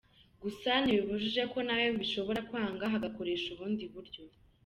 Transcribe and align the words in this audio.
Gusa 0.43 0.71
ntibibujije 0.83 1.41
ko 1.51 1.57
nawo 1.67 1.87
bishobora 2.01 2.39
kwanga 2.49 2.83
hagakoresha 2.93 3.47
ubundi 3.51 3.83
buryo. 3.93 4.21